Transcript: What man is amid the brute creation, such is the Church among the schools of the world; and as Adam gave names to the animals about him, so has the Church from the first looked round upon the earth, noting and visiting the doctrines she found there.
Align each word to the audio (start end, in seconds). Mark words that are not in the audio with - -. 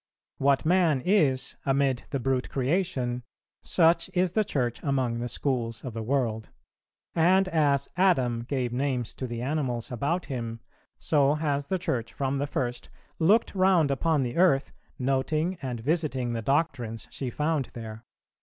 What 0.39 0.65
man 0.65 0.99
is 1.05 1.57
amid 1.63 2.05
the 2.09 2.19
brute 2.19 2.49
creation, 2.49 3.21
such 3.61 4.09
is 4.15 4.31
the 4.31 4.43
Church 4.43 4.81
among 4.81 5.19
the 5.19 5.29
schools 5.29 5.83
of 5.85 5.93
the 5.93 6.01
world; 6.01 6.49
and 7.13 7.47
as 7.49 7.87
Adam 7.95 8.41
gave 8.41 8.73
names 8.73 9.13
to 9.13 9.27
the 9.27 9.43
animals 9.43 9.91
about 9.91 10.25
him, 10.25 10.59
so 10.97 11.35
has 11.35 11.67
the 11.67 11.77
Church 11.77 12.13
from 12.13 12.39
the 12.39 12.47
first 12.47 12.89
looked 13.19 13.53
round 13.53 13.91
upon 13.91 14.23
the 14.23 14.37
earth, 14.37 14.71
noting 14.97 15.59
and 15.61 15.81
visiting 15.81 16.33
the 16.33 16.41
doctrines 16.41 17.07
she 17.11 17.29
found 17.29 17.65
there. 17.73 18.03